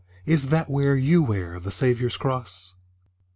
[0.25, 2.73] Is that where you wear the Saviour's cross?